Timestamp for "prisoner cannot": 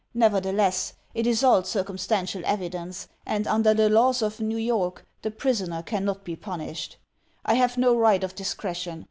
5.29-6.23